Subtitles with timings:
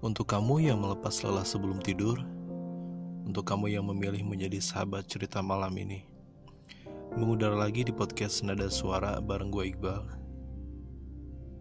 [0.00, 2.16] Untuk kamu yang melepas lelah sebelum tidur,
[3.28, 6.08] untuk kamu yang memilih menjadi sahabat cerita malam ini,
[7.20, 10.00] mengudara lagi di podcast Nada Suara bareng gue Iqbal.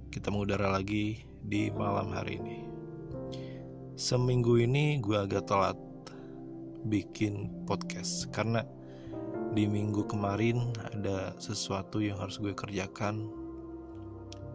[0.07, 2.63] Kita mengudara lagi di malam hari ini.
[3.99, 5.75] Seminggu ini gue agak telat
[6.87, 8.63] bikin podcast karena
[9.51, 13.27] di minggu kemarin ada sesuatu yang harus gue kerjakan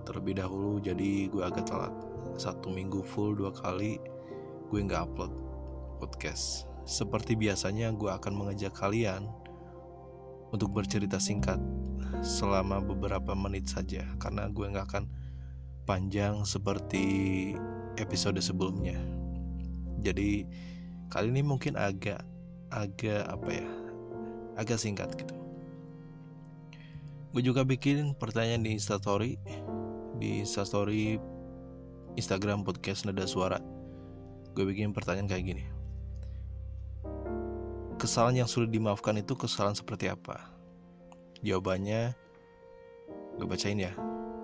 [0.09, 1.93] terlebih dahulu jadi gue agak telat
[2.35, 3.99] satu minggu full dua kali
[4.71, 5.33] gue nggak upload
[6.03, 6.67] podcast.
[6.85, 9.25] Seperti biasanya gue akan mengajak kalian
[10.53, 11.57] untuk bercerita singkat
[12.21, 15.05] selama beberapa menit saja karena gue nggak akan
[15.85, 17.05] panjang seperti
[17.97, 18.99] episode sebelumnya.
[20.05, 20.45] Jadi
[21.09, 22.21] kali ini mungkin agak
[22.69, 23.69] agak apa ya
[24.59, 25.35] agak singkat gitu.
[27.35, 29.39] Gue juga bikin pertanyaan di instastory
[30.19, 31.19] di instastory
[32.15, 33.59] Instagram podcast nada suara
[34.55, 35.65] gue bikin pertanyaan kayak gini
[37.99, 40.51] kesalahan yang sulit dimaafkan itu kesalahan seperti apa
[41.43, 42.15] jawabannya
[43.39, 43.93] gue bacain ya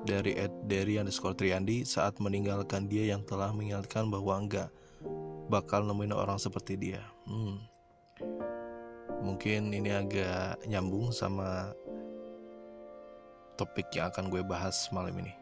[0.04, 4.68] dari Ed dari underscore Triandi saat meninggalkan dia yang telah mengingatkan bahwa enggak
[5.50, 7.02] bakal nemuin orang seperti dia.
[7.26, 7.58] Hmm.
[9.20, 11.74] Mungkin ini agak nyambung sama
[13.60, 15.34] topik yang akan gue bahas malam ini.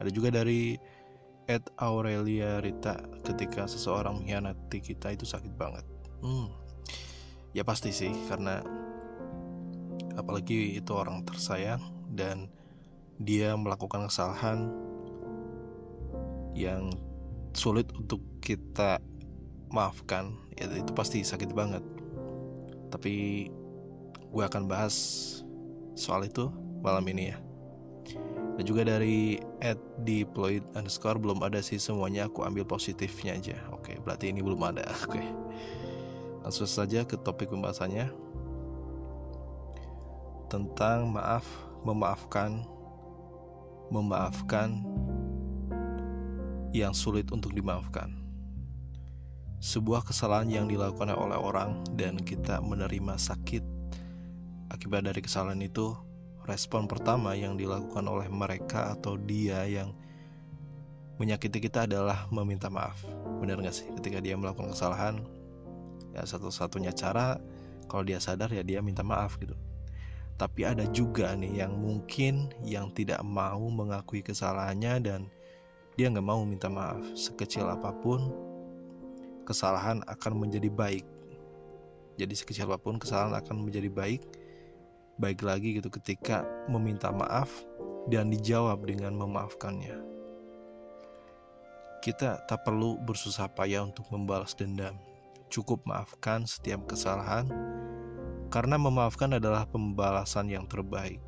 [0.00, 0.80] Ada juga dari
[1.46, 5.86] Ed Aurelia Rita ketika seseorang mengkhianati kita itu sakit banget.
[6.18, 6.50] Hmm.
[7.54, 8.66] Ya pasti sih karena
[10.18, 11.80] apalagi itu orang tersayang
[12.10, 12.50] dan
[13.22, 14.68] dia melakukan kesalahan
[16.56, 16.90] yang
[17.52, 19.00] sulit untuk kita
[19.72, 21.84] maafkan ya itu pasti sakit banget
[22.88, 23.46] tapi
[24.32, 24.94] gue akan bahas
[25.96, 26.48] soal itu
[26.80, 27.45] malam ini ya
[28.56, 29.76] dan juga dari at
[30.08, 32.32] deployed underscore belum ada sih semuanya.
[32.32, 33.56] Aku ambil positifnya aja.
[33.72, 34.84] Oke berarti ini belum ada.
[35.04, 35.20] Oke.
[36.40, 38.08] Langsung saja ke topik pembahasannya.
[40.48, 41.44] Tentang maaf
[41.84, 42.64] memaafkan
[43.92, 44.82] memaafkan
[46.72, 48.12] yang sulit untuk dimaafkan.
[49.60, 53.64] Sebuah kesalahan yang dilakukan oleh orang dan kita menerima sakit
[54.70, 55.96] akibat dari kesalahan itu
[56.46, 59.92] respon pertama yang dilakukan oleh mereka atau dia yang
[61.18, 63.02] menyakiti kita adalah meminta maaf
[63.42, 65.22] benar gak sih ketika dia melakukan kesalahan
[66.14, 67.36] ya satu-satunya cara
[67.90, 69.56] kalau dia sadar ya dia minta maaf gitu
[70.36, 75.20] tapi ada juga nih yang mungkin yang tidak mau mengakui kesalahannya dan
[75.96, 78.28] dia nggak mau minta maaf sekecil apa pun
[79.48, 81.08] kesalahan akan menjadi baik.
[82.20, 84.20] Jadi sekecil apa pun kesalahan akan menjadi baik.
[85.16, 87.48] Baik lagi gitu ketika meminta maaf
[88.12, 89.96] dan dijawab dengan memaafkannya.
[92.04, 94.94] Kita tak perlu bersusah payah untuk membalas dendam.
[95.48, 97.48] Cukup maafkan setiap kesalahan
[98.52, 101.18] karena memaafkan adalah pembalasan yang terbaik.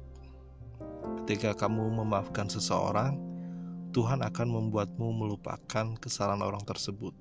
[1.25, 3.17] Ketika kamu memaafkan seseorang,
[3.91, 7.17] Tuhan akan membuatmu melupakan kesalahan orang tersebut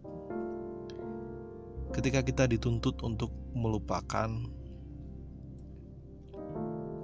[1.96, 4.30] ketika kita dituntut untuk melupakan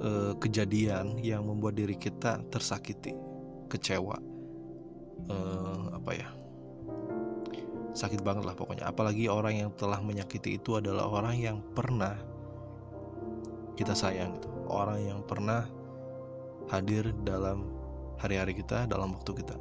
[0.03, 3.15] uh, kejadian yang membuat diri kita tersakiti,
[3.71, 4.19] kecewa,
[5.31, 6.29] uh, apa ya,
[7.95, 8.85] sakit banget lah pokoknya.
[8.85, 12.13] Apalagi orang yang telah menyakiti itu adalah orang yang pernah
[13.73, 14.49] kita sayang, gitu.
[14.69, 15.65] orang yang pernah
[16.69, 17.65] hadir dalam
[18.21, 19.57] hari-hari kita, dalam waktu kita.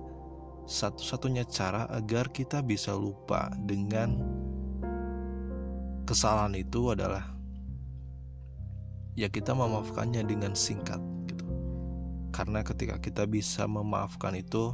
[0.63, 4.15] Satu-satunya cara agar kita bisa lupa dengan
[6.07, 7.35] kesalahan itu adalah
[9.13, 11.45] ya kita memaafkannya dengan singkat gitu.
[12.33, 14.73] Karena ketika kita bisa memaafkan itu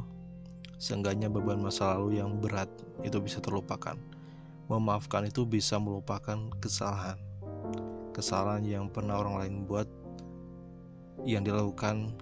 [0.79, 2.71] seenggaknya beban masa lalu yang berat
[3.03, 3.99] itu bisa terlupakan.
[4.71, 7.17] Memaafkan itu bisa melupakan kesalahan.
[8.15, 9.87] Kesalahan yang pernah orang lain buat
[11.27, 12.15] yang dilakukan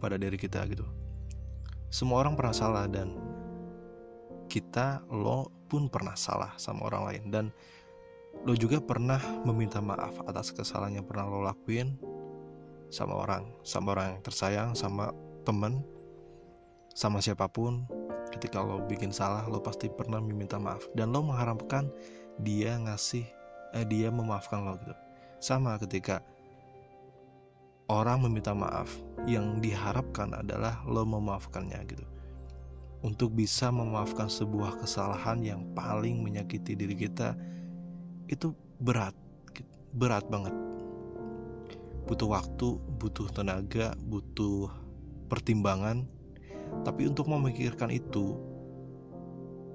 [0.00, 0.86] pada diri kita gitu.
[1.92, 3.12] Semua orang pernah salah dan
[4.48, 7.44] kita lo pun pernah salah sama orang lain dan
[8.46, 11.98] Lo juga pernah meminta maaf atas kesalahan yang pernah lo lakuin
[12.88, 15.12] sama orang, sama orang yang tersayang, sama
[15.42, 15.84] temen,
[16.94, 17.84] sama siapa pun.
[18.28, 21.88] Ketika lo bikin salah, lo pasti pernah meminta maaf dan lo mengharapkan
[22.44, 23.24] dia ngasih,
[23.72, 24.94] eh, dia memaafkan lo gitu.
[25.40, 26.20] Sama ketika
[27.88, 28.92] orang meminta maaf,
[29.24, 32.06] yang diharapkan adalah lo memaafkannya gitu.
[33.00, 37.32] Untuk bisa memaafkan sebuah kesalahan yang paling menyakiti diri kita,
[38.28, 39.16] itu berat
[39.96, 40.54] berat banget.
[42.08, 44.70] Butuh waktu butuh tenaga butuh
[45.28, 46.08] pertimbangan.
[46.84, 48.36] Tapi untuk memikirkan itu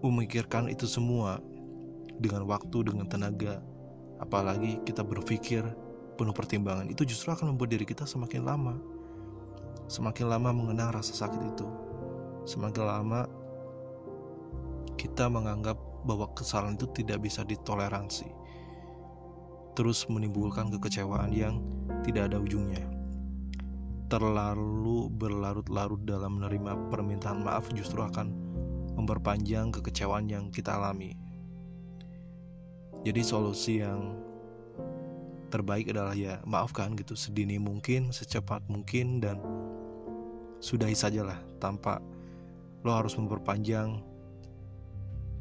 [0.04, 1.40] memikirkan itu semua
[2.20, 3.64] dengan waktu, dengan tenaga,
[4.20, 5.64] apalagi kita berpikir
[6.20, 8.76] penuh pertimbangan, itu justru akan membuat diri kita semakin lama,
[9.88, 11.66] semakin lama mengenang rasa sakit itu,
[12.46, 13.26] semakin lama
[15.00, 18.28] kita menganggap bahwa kesalahan itu tidak bisa ditoleransi,
[19.74, 21.62] terus menimbulkan kekecewaan yang
[22.06, 22.86] tidak ada ujungnya.
[24.10, 28.30] Terlalu berlarut-larut dalam menerima permintaan maaf justru akan
[28.94, 31.18] memperpanjang kekecewaan yang kita alami.
[33.04, 34.16] Jadi solusi yang
[35.50, 39.42] terbaik adalah ya maafkan gitu sedini mungkin, secepat mungkin dan
[40.62, 42.00] sudahi sajalah tanpa
[42.86, 44.00] lo harus memperpanjang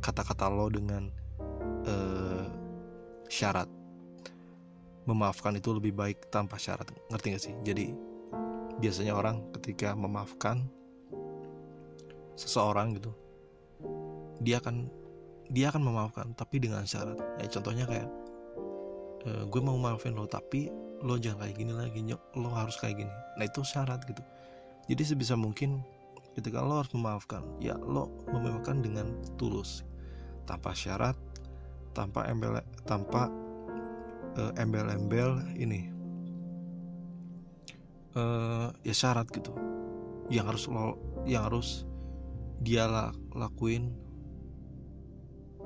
[0.02, 1.12] kata-kata lo dengan
[1.86, 2.44] uh,
[3.30, 3.81] syarat.
[5.02, 7.54] Memaafkan itu lebih baik tanpa syarat, ngerti gak sih?
[7.66, 7.90] Jadi
[8.78, 10.66] biasanya orang ketika memaafkan
[12.34, 13.12] seseorang gitu
[14.42, 14.90] dia akan
[15.52, 17.20] dia akan memaafkan tapi dengan syarat.
[17.38, 18.08] Ya contohnya kayak
[19.22, 20.72] e, gue mau maafin lo tapi
[21.02, 22.00] lo jangan kayak gini lagi
[22.34, 23.12] lo harus kayak gini.
[23.38, 24.22] Nah itu syarat gitu.
[24.90, 25.84] Jadi sebisa mungkin
[26.34, 29.84] ketika lo harus memaafkan ya lo memaafkan dengan tulus
[30.48, 31.14] tanpa syarat
[31.92, 32.58] tanpa embel
[32.88, 33.28] tanpa
[34.36, 35.88] uh, embel-embel ini.
[38.12, 39.52] Uh, ya syarat gitu.
[40.28, 40.84] Yang harus lo
[41.24, 41.68] yang harus
[42.60, 42.86] dia
[43.32, 43.92] lakuin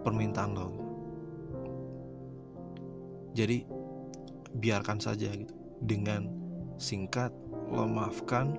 [0.06, 0.70] permintaan lo.
[3.36, 3.66] Jadi
[4.56, 5.52] biarkan saja gitu.
[5.82, 6.30] Dengan
[6.80, 7.34] singkat
[7.68, 8.56] lo maafkan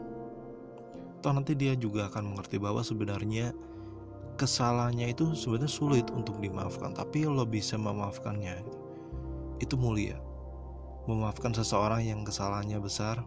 [1.23, 3.55] toh nanti dia juga akan mengerti bahwa sebenarnya
[4.37, 6.93] kesalahannya itu sebenarnya sulit untuk dimaafkan.
[6.93, 8.86] Tapi lo bisa memaafkannya gitu.
[9.63, 10.19] Itu mulia
[11.07, 13.23] memaafkan seseorang yang kesalahannya besar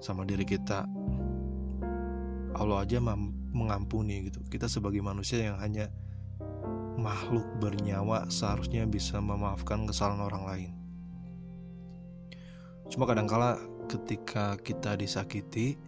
[0.00, 0.88] sama diri kita
[2.56, 2.98] Allah aja
[3.52, 5.92] mengampuni gitu kita sebagai manusia yang hanya
[7.00, 10.70] makhluk bernyawa seharusnya bisa memaafkan kesalahan orang lain.
[12.92, 13.56] Cuma kadangkala
[13.88, 15.80] ketika kita disakiti,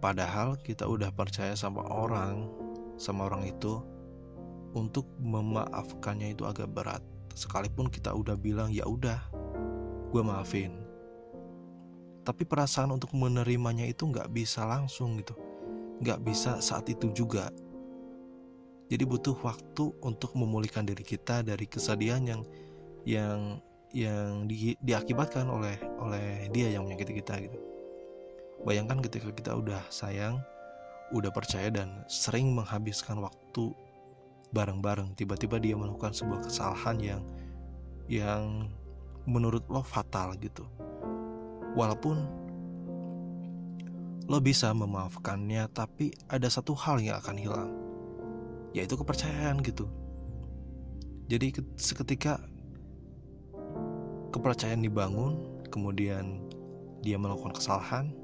[0.00, 2.48] padahal kita udah percaya sama orang,
[2.96, 3.84] sama orang itu,
[4.72, 7.04] untuk memaafkannya itu agak berat.
[7.32, 9.20] Sekalipun kita udah bilang ya udah,
[10.10, 10.74] gue maafin.
[12.26, 15.32] Tapi perasaan untuk menerimanya itu nggak bisa langsung gitu,
[16.04, 17.48] nggak bisa saat itu juga
[18.90, 22.42] jadi butuh waktu untuk memulihkan diri kita dari kesedihan yang
[23.06, 23.62] yang
[23.94, 27.58] yang di, diakibatkan oleh oleh dia yang menyakiti kita gitu.
[28.66, 30.42] Bayangkan ketika kita udah sayang,
[31.14, 33.70] udah percaya dan sering menghabiskan waktu
[34.50, 37.22] bareng-bareng, tiba-tiba dia melakukan sebuah kesalahan yang
[38.10, 38.66] yang
[39.26, 40.66] menurut lo fatal gitu.
[41.78, 42.16] Walaupun
[44.26, 47.72] lo bisa memaafkannya, tapi ada satu hal yang akan hilang
[48.70, 49.90] yaitu kepercayaan gitu.
[51.26, 52.38] Jadi seketika
[54.30, 56.42] kepercayaan dibangun kemudian
[57.02, 58.14] dia melakukan kesalahan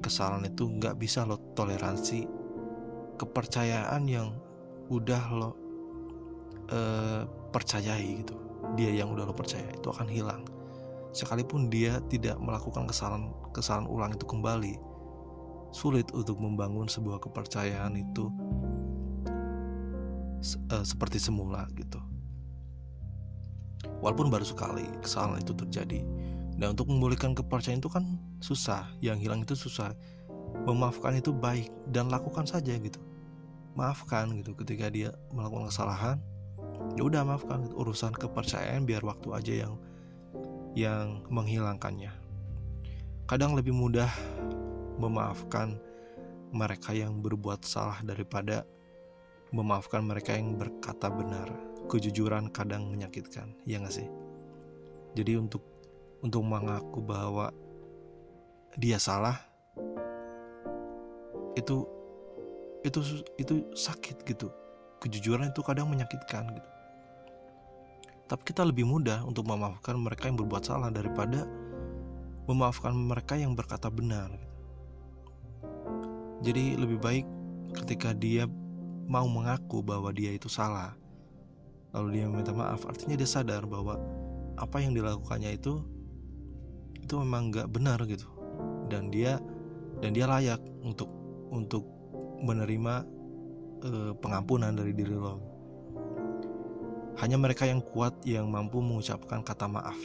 [0.00, 2.26] kesalahan itu nggak bisa lo toleransi.
[3.18, 4.30] Kepercayaan yang
[4.88, 5.50] udah lo
[6.72, 8.36] uh, percayai gitu
[8.74, 10.42] dia yang udah lo percaya itu akan hilang
[11.12, 14.74] sekalipun dia tidak melakukan kesalahan kesalahan ulang itu kembali
[15.72, 18.32] sulit untuk membangun sebuah kepercayaan itu
[20.72, 22.00] uh, seperti semula gitu.
[23.98, 26.00] Walaupun baru sekali kesalahan itu terjadi.
[26.58, 29.94] Dan untuk memulihkan kepercayaan itu kan susah, yang hilang itu susah.
[30.66, 32.98] Memaafkan itu baik dan lakukan saja gitu.
[33.78, 36.18] Maafkan gitu ketika dia melakukan kesalahan.
[36.98, 37.78] Ya udah maafkan gitu.
[37.78, 39.74] urusan kepercayaan biar waktu aja yang
[40.74, 42.10] yang menghilangkannya.
[43.30, 44.10] Kadang lebih mudah
[44.98, 45.78] memaafkan
[46.50, 48.66] mereka yang berbuat salah daripada
[49.54, 51.46] memaafkan mereka yang berkata benar.
[51.88, 54.08] Kejujuran kadang menyakitkan, ya gak sih?
[55.16, 55.64] Jadi untuk
[56.20, 57.54] untuk mengaku bahwa
[58.76, 59.40] dia salah
[61.56, 61.97] itu
[62.86, 64.50] itu itu sakit gitu.
[64.98, 66.70] Kejujuran itu kadang menyakitkan gitu.
[68.28, 71.48] Tapi kita lebih mudah untuk memaafkan mereka yang berbuat salah daripada
[72.44, 74.28] memaafkan mereka yang berkata benar.
[74.28, 74.56] Gitu.
[76.38, 77.26] Jadi lebih baik
[77.74, 78.46] ketika dia
[79.08, 80.92] mau mengaku bahwa dia itu salah
[81.96, 83.96] lalu dia meminta maaf artinya dia sadar bahwa
[84.60, 85.80] apa yang dilakukannya itu
[87.00, 88.28] itu memang nggak benar gitu
[88.92, 89.40] dan dia
[90.04, 91.08] dan dia layak untuk
[91.48, 91.88] untuk
[92.42, 92.94] menerima
[93.84, 95.38] uh, pengampunan dari diri lo.
[97.18, 99.98] Hanya mereka yang kuat yang mampu mengucapkan kata maaf.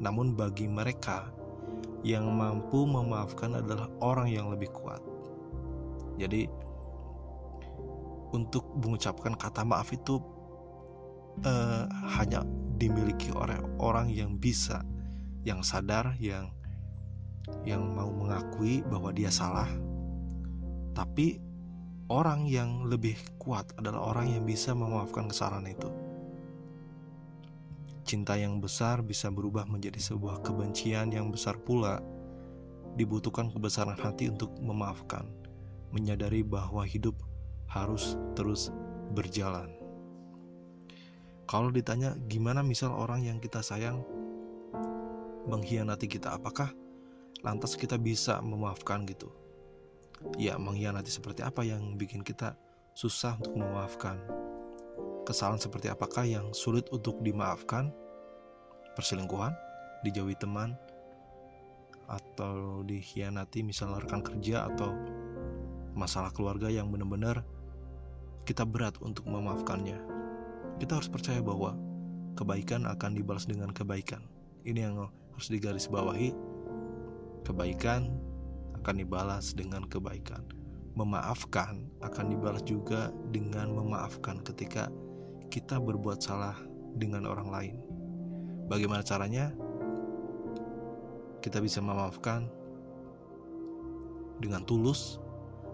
[0.00, 1.28] Namun bagi mereka
[2.00, 5.00] yang mampu memaafkan adalah orang yang lebih kuat.
[6.16, 6.48] Jadi
[8.32, 10.20] untuk mengucapkan kata maaf itu
[11.44, 11.84] uh,
[12.16, 12.44] hanya
[12.76, 14.80] dimiliki oleh orang yang bisa,
[15.44, 16.52] yang sadar, yang
[17.62, 19.68] yang mau mengakui bahwa dia salah.
[20.96, 21.45] Tapi
[22.06, 25.90] orang yang lebih kuat adalah orang yang bisa memaafkan kesalahan itu.
[28.06, 31.98] Cinta yang besar bisa berubah menjadi sebuah kebencian yang besar pula.
[32.94, 35.26] Dibutuhkan kebesaran hati untuk memaafkan,
[35.90, 37.18] menyadari bahwa hidup
[37.66, 38.70] harus terus
[39.12, 39.68] berjalan.
[41.50, 44.00] Kalau ditanya gimana misal orang yang kita sayang
[45.50, 46.70] mengkhianati kita, apakah
[47.42, 49.30] lantas kita bisa memaafkan gitu?
[50.36, 52.56] Ya, mengkhianati seperti apa yang bikin kita
[52.96, 54.20] susah untuk memaafkan?
[55.26, 57.90] Kesalahan seperti apakah yang sulit untuk dimaafkan?
[58.96, 59.52] Perselingkuhan,
[60.06, 60.72] dijauhi teman,
[62.08, 64.94] atau dikhianati misalnya rekan kerja atau
[65.92, 67.42] masalah keluarga yang benar-benar
[68.46, 70.16] kita berat untuk memaafkannya
[70.76, 71.72] kita harus percaya bahwa
[72.36, 74.20] kebaikan akan dibalas dengan kebaikan.
[74.68, 76.36] Ini yang harus digarisbawahi.
[77.48, 78.12] Kebaikan
[78.86, 80.46] akan dibalas dengan kebaikan.
[80.94, 84.86] Memaafkan akan dibalas juga dengan memaafkan ketika
[85.50, 86.54] kita berbuat salah
[86.94, 87.76] dengan orang lain.
[88.70, 89.50] Bagaimana caranya?
[91.42, 92.46] Kita bisa memaafkan
[94.38, 95.18] dengan tulus.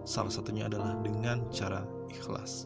[0.09, 2.65] Salah satunya adalah dengan cara ikhlas.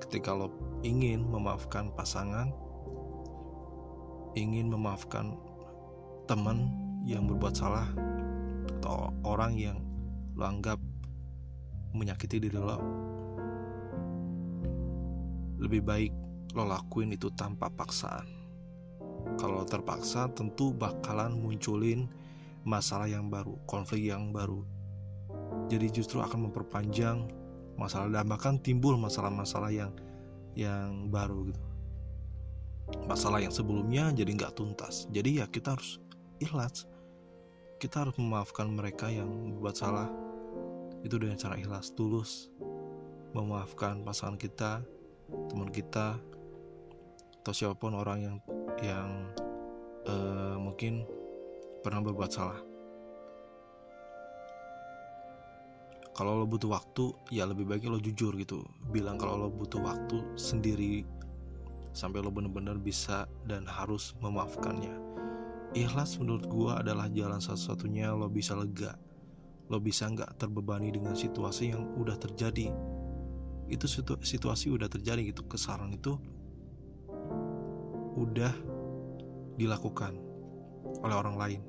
[0.00, 0.48] Ketika lo
[0.80, 2.56] ingin memaafkan pasangan,
[4.32, 5.36] ingin memaafkan
[6.24, 6.72] teman
[7.04, 7.92] yang berbuat salah
[9.28, 9.78] orang yang
[10.32, 10.80] lo anggap
[11.92, 12.80] menyakiti diri lo,
[15.60, 16.12] lebih baik
[16.56, 18.24] lo lakuin itu tanpa paksaan.
[19.36, 22.08] Kalau terpaksa tentu bakalan munculin
[22.64, 24.64] masalah yang baru, konflik yang baru.
[25.68, 27.28] Jadi justru akan memperpanjang
[27.76, 29.92] masalah dan bahkan timbul masalah-masalah yang
[30.58, 31.68] yang baru gitu
[33.06, 36.02] masalah yang sebelumnya jadi nggak tuntas jadi ya kita harus
[36.42, 36.90] ikhlas
[37.78, 40.10] kita harus memaafkan mereka yang membuat salah.
[41.06, 42.50] Itu dengan cara ikhlas tulus
[43.30, 44.82] memaafkan pasangan kita
[45.52, 46.18] teman kita
[47.38, 48.36] atau siapa pun orang yang
[48.82, 49.08] yang
[50.10, 51.06] uh, mungkin
[51.86, 52.58] pernah berbuat salah.
[56.18, 58.66] Kalau lo butuh waktu ya lebih baik lo jujur gitu.
[58.90, 61.06] Bilang kalau lo butuh waktu sendiri
[61.94, 65.08] sampai lo bener-bener bisa dan harus memaafkannya
[65.76, 68.96] ikhlas menurut gue adalah jalan satu-satunya lo bisa lega.
[69.68, 72.72] Lo bisa nggak terbebani dengan situasi yang udah terjadi.
[73.68, 76.16] Itu situ situasi udah terjadi gitu kesalahan itu
[78.16, 78.52] udah
[79.60, 80.16] dilakukan
[81.04, 81.60] oleh orang lain.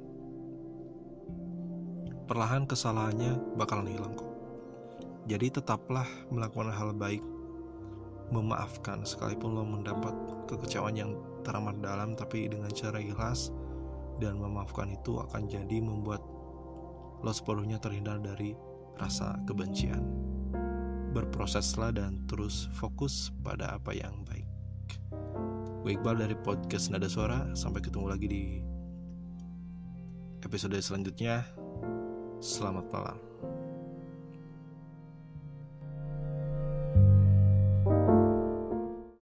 [2.29, 4.29] Perlahan kesalahannya bakalan hilang kok.
[5.27, 7.21] Jadi tetaplah melakukan hal baik,
[8.31, 10.13] memaafkan sekalipun lo mendapat
[10.45, 13.49] kekecewaan yang teramat dalam tapi dengan cara ikhlas
[14.19, 16.21] dan memaafkan itu akan jadi membuat
[17.19, 18.55] lo sepenuhnya terhindar dari
[18.99, 20.03] rasa kebencian.
[21.15, 24.45] Berproseslah dan terus fokus pada apa yang baik.
[25.81, 27.49] Gue Iqbal dari podcast Nada Suara.
[27.55, 28.43] Sampai ketemu lagi di
[30.43, 31.47] episode selanjutnya.
[32.39, 33.28] Selamat malam.